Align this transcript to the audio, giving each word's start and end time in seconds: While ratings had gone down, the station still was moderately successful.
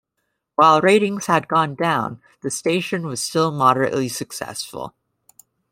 While 0.55 0.81
ratings 0.81 1.27
had 1.27 1.47
gone 1.47 1.75
down, 1.75 2.23
the 2.41 2.49
station 2.49 3.15
still 3.15 3.51
was 3.51 3.57
moderately 3.59 4.09
successful. 4.09 4.95